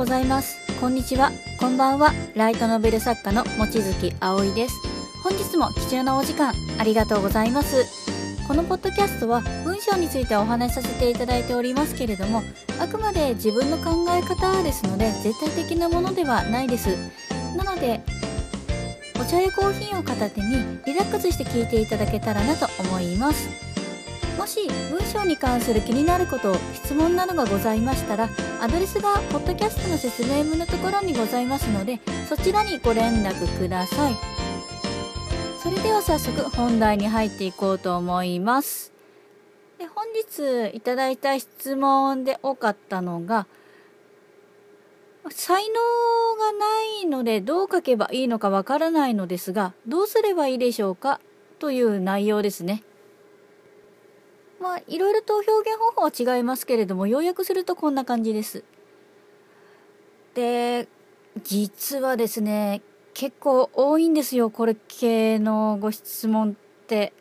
[0.00, 0.56] ございます。
[0.80, 1.30] こんにちは。
[1.58, 2.14] こんばんは。
[2.34, 4.74] ライトノベル作家の望月葵です。
[5.22, 7.84] 本日も貴重なお時間ありがとうございます。
[8.48, 12.42] このポッドキャストは文章についてお話しさせていただいておりますけれども
[12.80, 16.96] あくまで自分の考え方ですので絶対的なものではないです。
[17.54, 18.00] なので
[19.20, 23.69] お茶やコーヒーを片手にリラックスして聞いていただけたらなと思います。
[24.40, 28.30] もし文章に関する気になること質問などがございましたら
[28.62, 34.14] アドレスがポッドキャストの説明文のところにございますのでそちらにご連絡ください。
[35.62, 38.94] それでは早速本題に入っていこうと思います。
[39.78, 43.46] で本日いただいた質問で多かったのが
[45.28, 45.74] 才能
[46.38, 51.20] がないのでどう書けばいいのかわからないのですがどうすればいいでしょうか
[51.58, 52.84] という内容ですね。
[54.60, 58.64] まあいろいろと表現方法は違いますけれども要約するとこんな感じです。
[60.34, 60.86] で
[61.42, 62.82] 実はですね
[63.14, 67.12] 結構多いんですよこれ系のご質問って。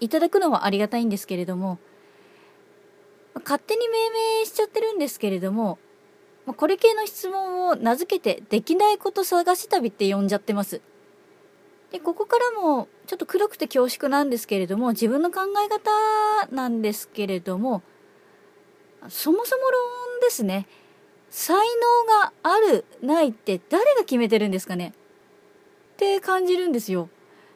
[0.00, 1.78] いただくのはありがたいんですけれども
[3.34, 5.78] 勝手に命名しちゃってるんですけれども
[6.56, 10.80] これ系の質問を名付けてできないこと探し旅って呼んじゃってます。
[11.92, 17.82] でここからもちょっと黒くて恐縮なんですけれども自分の考え方なんですけれども
[19.08, 20.66] そもそも論ですね。
[21.30, 24.92] 才能があるないって誰が決めてるんですかね。
[25.94, 27.08] って感じるんですよ。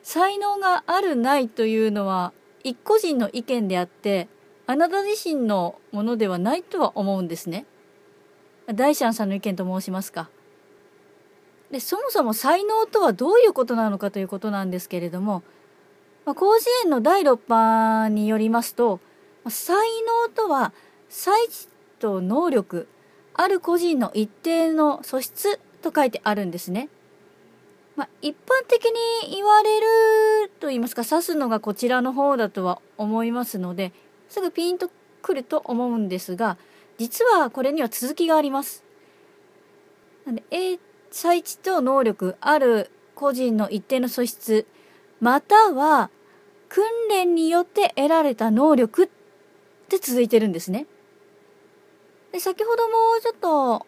[0.02, 4.28] 才能があるないというのは一個人の意見であって
[4.66, 7.66] あなた自身のものではないとは思うんですね。
[8.72, 10.30] 大シャンさんの意見と申しますか。
[11.70, 15.42] でそもそも才能とはどういうことなのかということなんですけれども、
[16.24, 19.00] まあ、広辞苑の第6版によりますと
[19.48, 19.76] 才
[20.26, 20.72] 能とは
[21.08, 21.68] 才知
[21.98, 22.88] と能力
[23.34, 26.88] ある個人の一定の素質と書いてあるんですね。
[27.96, 33.92] まあ、一般的に言われると言いますか指すのがこちらの方だとは思いますので
[34.28, 34.90] すぐピンと
[35.20, 36.56] くると思うんですが
[36.98, 38.84] 実はこれには続きがあります。
[40.24, 40.78] なんで A
[41.10, 44.66] 才知と能力ある個人の一定の素質
[45.20, 46.10] または
[46.68, 49.08] 訓練によって得られた能力っ
[49.88, 50.86] て続いてるんですね。
[52.32, 53.86] で先ほどもちょっと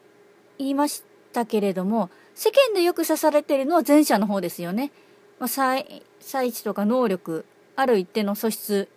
[0.58, 4.90] 言いましたけれども世間でよく指されてるのは前者の方ですよね。
[5.38, 7.44] まあ、才才知とか能力
[7.76, 8.88] ある一定の素質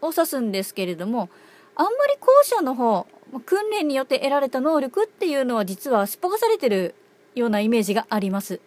[0.00, 1.28] を指すんですけれども
[1.76, 3.06] あんまり後者の方
[3.46, 6.94] 訓練によって得られた能力っていうのは実はすっぽかされてる
[7.34, 8.60] ようなイメージがあります。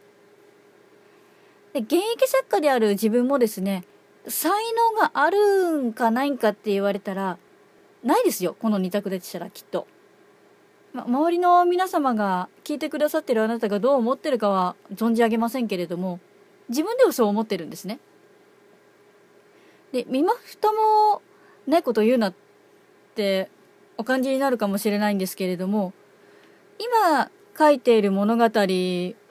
[1.74, 3.84] で現役作家である自分もですね
[4.28, 7.38] 才能があるんかないんかって言われたら
[8.04, 9.88] ないですよこの2択でしたらきっと。
[10.94, 16.20] ま、周りの皆様が聞いてくださってるあなたがどう思ってるかは存じ上げませんけれども
[16.70, 18.00] 自分ではそう思ってるんですね。
[19.92, 21.22] で身も蓋も
[21.66, 22.34] ないこと言うなっ
[23.16, 23.50] て
[23.98, 25.94] お感じになるかもしれないんですけれども
[26.80, 28.50] 今書いている物語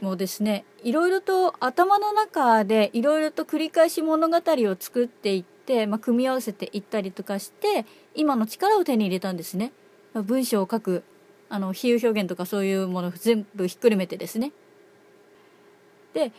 [0.00, 9.72] もですねいろいろと頭の中でいろいろと繰り返し物語を作っていって、まあ、組み合わせていったりとかして今の力を手に入れたんですね。
[10.12, 11.04] ま文章を書く
[11.48, 14.52] あの比喩表現とかそういうもの全部ひっくるめてですね。
[16.14, 16.32] で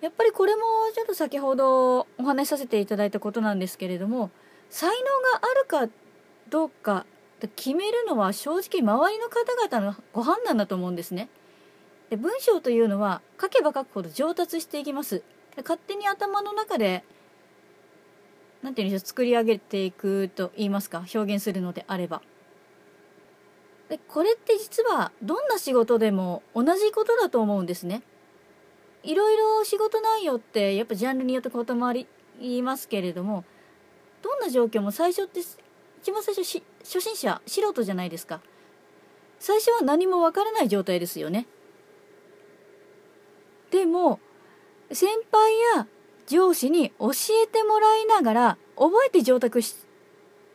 [0.00, 0.62] やっぱりこれも
[0.94, 4.30] ちょっと先ほどお話しさせていただいたことなんですけれども
[4.68, 4.94] 才能
[5.38, 5.46] が
[5.78, 5.92] あるか
[6.50, 7.06] どうか
[7.48, 11.28] 決めるのは正直周りの方々のご判断だと思うんですね。
[12.10, 15.22] で文章というのは書けば書くほど上達していきます。
[15.58, 17.04] 勝手に頭の中で
[18.62, 22.22] 何て言うんでしょう作り上げていくと言いますか表現するのであれば。
[23.88, 28.02] でこれって実はどんな仕事でも同じことだと思うんですね。
[29.02, 32.06] いろいろ仕事内容ってやっぱジャンルによって異なり
[32.62, 33.44] ますけれども
[34.22, 38.40] どんな状況も最初って一番最初し初心者素人じゃないですか。
[39.38, 41.46] 最初は何もわからない状態ですよね。
[43.70, 44.20] でも
[44.92, 45.86] 先輩や
[46.26, 47.10] 上司に教
[47.42, 49.76] えてもらいながら覚えて上達し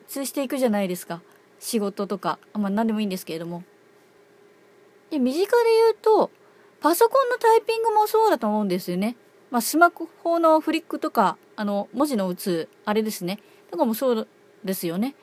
[0.07, 1.21] していくじゃないですか。
[1.59, 2.39] 仕事とか。
[2.53, 3.63] まあ何でもいいんですけれども。
[5.09, 6.31] で身近で言うと
[6.79, 9.18] パソコンのタイピングもそうだと思うんですよね。
[9.51, 9.91] まあスマ
[10.24, 13.39] ホのフリックとかあの文字の打つあれですね。
[13.71, 14.27] とかもそう
[14.63, 15.15] ですよね。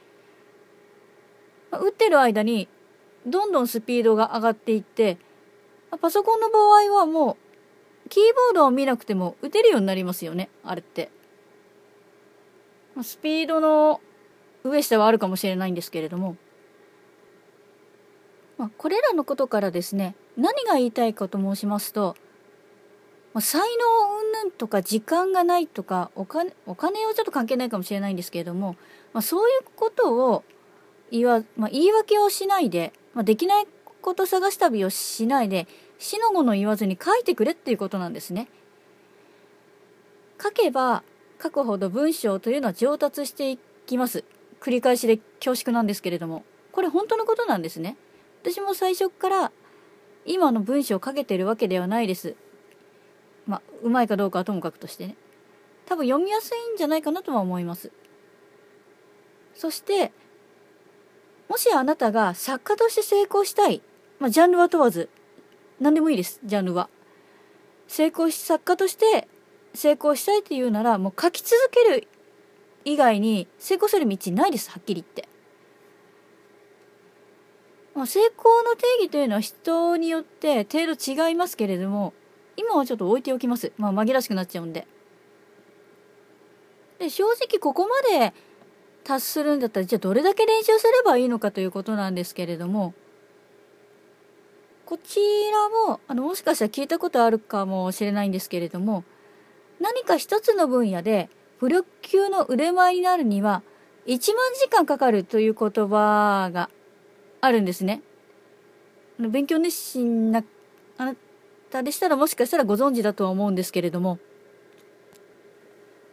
[1.78, 2.68] 打ってる間に
[3.26, 5.18] どんどんスピードが上がっていって
[6.00, 7.36] パソコンの場合はも
[8.06, 11.10] うキーボードを見なくても打てるようになりますよねあれって。
[13.02, 14.00] スピードの
[14.62, 16.36] 上下はあるかもしれないんですけれども。
[18.56, 22.16] まあ、これらのことからですね何が言いたいかと申しますと、
[23.32, 23.66] まあ、才能
[24.20, 28.76] 云々とか時間がないとかお金お金はちょっと関係ないかもしれないんですけれども、
[29.12, 30.44] まあ、そういうことを
[31.10, 33.66] 言わ、まあ、言い訳をしないで、まあ、できない
[34.00, 35.66] こと探し旅をしないで
[35.98, 38.48] 死の後の言わずに書いてくれっていうことなんですね。
[40.42, 41.02] 書けば
[41.42, 44.24] 書くほど文章というのは上達していきます。
[44.60, 46.44] 繰り返しで恐縮なんですけれども。
[46.72, 47.96] これ本当のことなんですね。
[48.42, 49.52] 私も最初から
[50.26, 52.34] 今の文章を書けてるわけではないです。
[53.46, 55.16] まあ、うまいかどうかはともかくとしてね。
[55.86, 57.92] 多分読みやすいんじゃないかなとは思います。
[59.54, 60.12] そして、
[61.48, 63.82] もしあなたが作家として成功したい、
[64.18, 65.08] まあ、ジャンルは問わず、
[65.80, 66.88] 何でもいいです、ジャンルは。
[67.86, 69.28] 成功し、作家として
[69.74, 72.08] 成功したいっていうなら、もう書き続ける
[72.84, 75.28] 以外に成功する道ないです、はっきり言って。
[77.94, 82.12] まあ、成功の定義というのは人によって程度違いますけれども、
[82.56, 83.72] 今はちょっと置いておきます。
[83.76, 84.86] まあ、紛らしくなっちゃうんで。
[86.98, 88.32] で、正直ここまで
[89.04, 92.94] 達するんだったら、じゃあどれだけ練習すればいいのかということなんですけれども、
[94.86, 95.20] こち
[95.50, 99.04] らも、あの、もしかしたら聞いたことあるかもしれないんですけれども、
[99.80, 101.28] 何か一つの分野で
[101.58, 103.62] 不力級の腕前になるには、
[104.06, 106.68] 1万時間かかるという言葉が
[107.40, 108.02] あるんですね。
[109.18, 110.44] 勉強熱心な
[110.98, 111.16] あな
[111.70, 114.18] たでしたらもしかしたらご存知だとは思うんですけれども。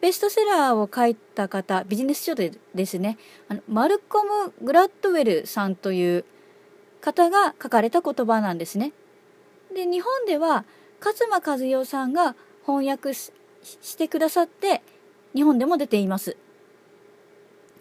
[0.01, 6.25] ベストセラーを書いた方、ビジネス書でですね、あのマルコム・グラッドウェルさんという
[7.01, 8.93] 方が書かれた言葉なんですね。
[9.75, 10.65] で、日本では
[11.01, 12.35] 勝間和代さんが
[12.67, 13.13] 翻訳
[13.83, 14.83] してくださって、
[15.35, 16.37] 日本でも出ています。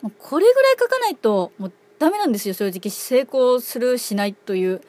[0.02, 2.92] もうこれぐらい書かないともうダメなんですよ、正直。
[2.92, 4.82] 成功する、しないという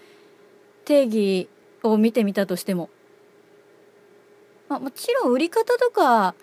[0.85, 1.49] 定義
[1.83, 2.91] を見てみたとしても。
[4.69, 6.35] まあ、もちろん売り方とか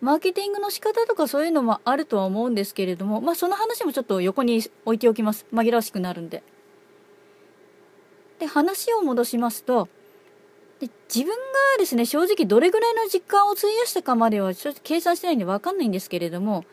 [0.00, 5.46] マーケティングの仕方とかそういうのもあるとは思うんですけれども、まあその話もちょっと横に置いておきます。
[5.52, 6.42] 紛らわしくなるんで。
[8.40, 9.88] で、話を戻しますと、
[10.82, 11.34] で自分が
[11.78, 16.64] ですね、正直どれぐらいの時間を費やしたかまではちょっと計算してないんでわかんないんですけれども、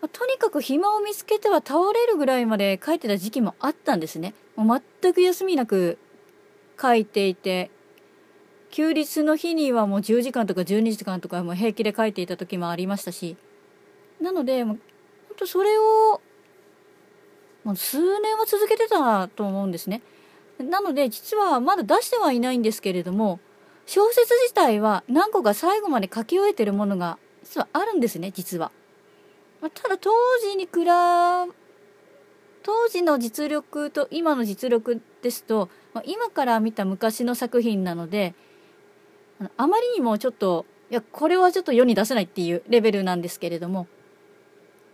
[0.00, 4.32] まあ、とにかく暇を見つけては倒れるぐらいまで書いてた時期もあったんですね。
[4.56, 5.98] もう全く休みなく
[6.80, 7.70] 書いていて、
[8.70, 13.36] 休日の日にはもう10時間とか12時間とかも平気で書いていた時もありましたし
[14.20, 14.78] なのでもう
[15.28, 16.20] 本当それを
[17.64, 20.02] もう数年は続けてたと思うんですね
[20.58, 23.40] なので実はまだ出してはいないんですけれども
[23.86, 28.70] 小説自体は何個か最後まで書き終えてるものが実はあるんですね実は、
[29.60, 30.10] ま、ただ当
[30.40, 30.70] 時に比
[32.62, 38.34] 当時の実力と今の実力ですと、ま、今から見た昔の作品なので
[39.56, 43.86] あまりにもちょっと、いや、これはちょっと世に出せないっていうレベルなんですけれども、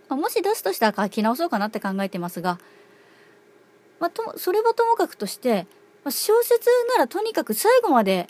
[0.09, 2.59] もし出すとしたら書き直そうかなって考えてますが、
[3.99, 5.67] まあ、と、それはともかくとして、
[6.03, 8.27] まあ、小説ならとにかく最後まで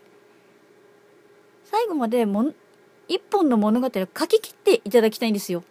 [1.65, 2.53] 最後までも
[3.07, 5.63] 一本の物語を書き切っていただきたいんですよ。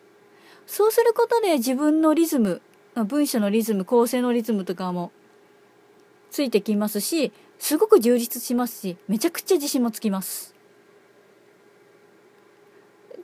[0.66, 2.60] そうすることで自分のリズム、
[2.94, 5.12] まあ文章のリズム、構成のリズムとかも
[6.30, 10.54] ついてきますし、すごく充実しますし、めちゃくちゃ自信もつきます。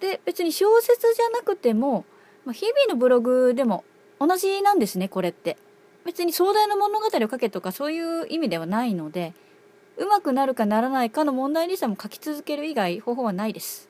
[0.00, 2.04] で、別に小説じゃなくても、
[2.46, 3.84] まあ、日々のブログでも
[4.18, 5.56] 同じなんですね、これって。
[6.04, 9.35] 別に壮大な物語を書けとかそういう意味ではないので、
[9.97, 13.88] うまくなるかならないかの問題リストも書き続ける以外方法はないです。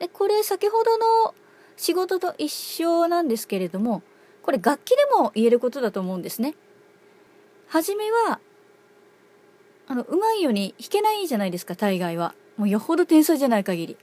[0.00, 1.34] で、これ先ほどの
[1.76, 4.02] 仕事と一緒なんですけれども、
[4.42, 6.54] これ楽器でも言えることだと思うんですね。
[7.68, 8.40] はじめは、
[9.86, 12.34] あの、うまいように弾けないじゃないですか、大概は。
[12.56, 13.96] もうよほど天才じゃない限り。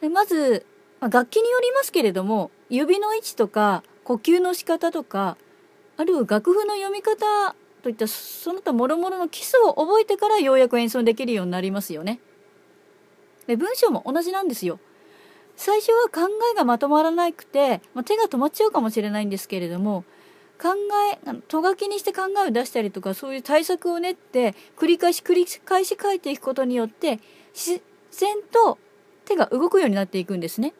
[0.00, 0.66] でまず、
[1.00, 5.36] まあ、楽器によりますけれども、指の位置とか、呼吸の仕方とか、
[5.96, 12.20] あるいは楽譜の読み方といったその他諸々の基礎を覚えてからようやく演奏できるようになりますよね。
[13.46, 14.80] で文章も同じなんですよ。
[15.56, 20.04] 最初は考えがまとまらなくて、まあ、手が止まっちゃうかもしれないんですけれども
[20.60, 20.70] 考
[21.12, 27.20] えとがきにして考えを出したりとかそういう対策を練って繰り返し繰り返し書いていくことによって
[27.54, 27.80] 自
[28.12, 28.78] 然と
[29.24, 30.74] 手が動くようになっていくんですね。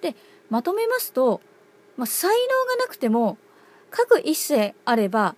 [0.00, 0.16] で
[0.54, 1.40] まとめますと、
[1.96, 3.38] まあ、才能がなくても
[3.90, 5.34] 各一世あれば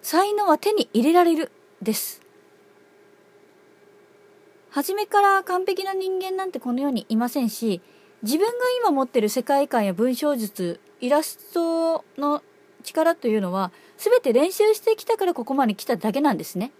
[0.00, 1.50] 才能は手に入れられる
[1.82, 2.22] です。
[4.70, 7.80] 初めから完璧な人間なんてこの世にいませんし
[8.22, 12.44] 自分が今持ってる世界観や文章術イラストの
[12.84, 16.70] 力というのは全て練習してきたからここまで来ただけなんですね。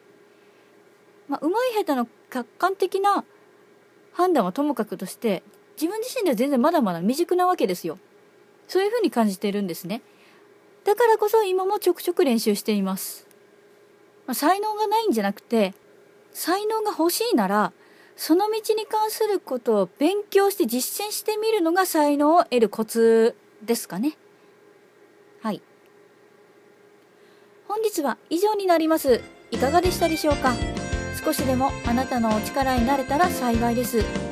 [1.27, 3.25] まあ、うまい下手の客観的な
[4.13, 5.43] 判断はともかくとして
[5.75, 7.99] 自分自身では全然まだまだ未熟なわけですよ。
[8.69, 10.03] そういうふうに感じてるんですね。
[10.85, 13.27] だからこそ今もちょくちょく練習しています。
[14.27, 15.75] まあ、才能がないんじゃなくて、
[16.33, 17.73] 才能が欲しいなら、
[18.17, 24.17] その道に関することを勉強して実践してみるのが才能を得るコツですかね。
[25.41, 25.63] はい。
[27.67, 29.21] 本日は以上になります。
[29.51, 30.55] いかがでしたでしょうか？
[31.25, 34.32] 少しでもあなたのお力になれたら幸いです。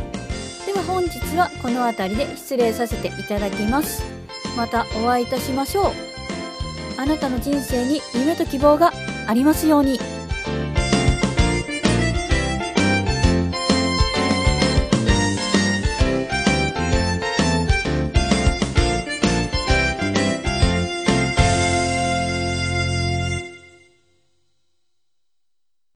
[0.80, 4.02] と本日はこの辺りで失礼させていただきます。
[4.56, 5.92] またお会いいたしましょう。
[6.96, 8.92] あなたの人生に夢と希望が
[9.26, 9.99] ありますように。